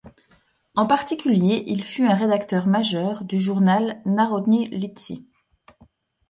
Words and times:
En 0.73 0.87
particulier 0.87 1.63
il 1.67 1.83
fut 1.83 2.07
un 2.07 2.15
rédacteur 2.15 2.65
majeur 2.65 3.23
du 3.23 3.37
journal 3.39 4.01
Národní 4.07 4.65
listy. 4.69 5.27